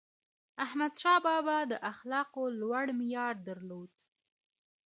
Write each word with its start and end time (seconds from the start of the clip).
احمدشاه 0.65 1.17
بابا 1.25 1.57
د 1.71 1.73
اخلاقو 1.91 2.43
لوړ 2.59 2.85
معیار 2.99 3.35
درلود. 3.47 3.93